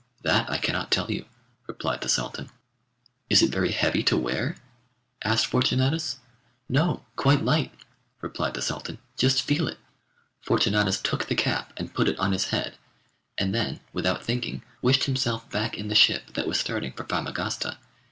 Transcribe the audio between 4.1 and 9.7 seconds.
wear?' asked Fortunatus. 'No, quite light,' replied the Sultan, 'just feel